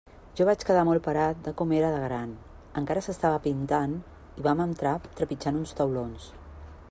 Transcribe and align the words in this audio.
Jo 0.37 0.45
vaig 0.49 0.63
quedar 0.67 0.85
molt 0.87 1.03
parat 1.07 1.43
de 1.47 1.53
com 1.59 1.73
era 1.79 1.91
de 1.95 1.99
gran; 2.05 2.31
encara 2.81 3.05
s'estava 3.09 3.43
pintant, 3.45 3.93
i 4.41 4.47
vam 4.49 4.67
entrar 4.69 4.97
trepitjant 5.21 5.61
uns 5.61 5.77
taulons. 5.83 6.31